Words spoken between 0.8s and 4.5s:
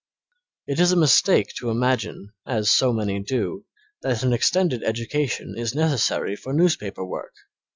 a mistake to imagine, as so many do, that an